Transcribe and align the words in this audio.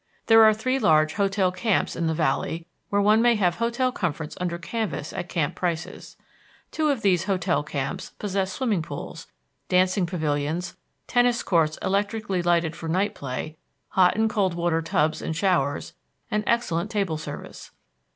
There 0.25 0.43
are 0.43 0.51
three 0.51 0.79
large 0.79 1.13
hotel 1.13 1.51
camps 1.51 1.95
in 1.95 2.07
the 2.07 2.15
Valley, 2.15 2.65
where 2.89 3.03
one 3.03 3.21
may 3.21 3.35
have 3.35 3.57
hotel 3.57 3.91
comforts 3.91 4.35
under 4.41 4.57
canvas 4.57 5.13
at 5.13 5.29
camp 5.29 5.53
prices. 5.53 6.17
Two 6.71 6.89
of 6.89 7.03
these 7.03 7.25
hotel 7.25 7.61
camps 7.61 8.09
possess 8.17 8.51
swimming 8.51 8.81
pools, 8.81 9.27
dancing 9.69 10.07
pavilions, 10.07 10.75
tennis 11.05 11.43
courts 11.43 11.77
electrically 11.83 12.41
lighted 12.41 12.75
for 12.75 12.89
night 12.89 13.13
play, 13.13 13.57
hot 13.89 14.15
and 14.15 14.27
cold 14.27 14.55
water 14.55 14.81
tubs 14.81 15.21
and 15.21 15.35
showers, 15.35 15.93
and 16.31 16.43
excellent 16.47 16.89
table 16.89 17.19
service. 17.19 17.69